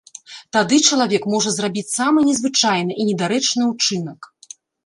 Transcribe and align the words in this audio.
Тады 0.55 0.79
чалавек 0.89 1.27
можа 1.33 1.53
зрабіць 1.57 1.85
самы 1.97 2.19
незвычайны 2.31 2.99
і 3.05 3.09
недарэчны 3.11 3.71
ўчынак. 3.73 4.19